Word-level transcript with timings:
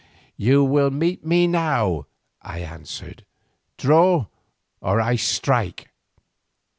"You 0.35 0.63
will 0.63 0.89
meet 0.89 1.23
me 1.23 1.45
now," 1.45 2.07
I 2.41 2.57
answered. 2.61 3.23
"Draw 3.77 4.25
or 4.81 4.99
I 4.99 5.15
strike!" 5.15 5.91